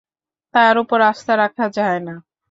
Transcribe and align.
তার 0.53 0.75
উপর 0.77 0.99
আস্থা 1.11 1.33
রাখা 1.37 1.65
যায় 1.77 1.99
না। 2.07 2.15